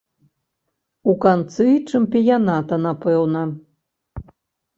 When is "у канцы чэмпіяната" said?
1.13-2.75